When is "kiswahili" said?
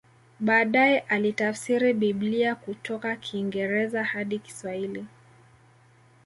4.39-5.05